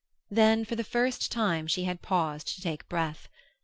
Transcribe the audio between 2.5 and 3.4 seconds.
to take breath.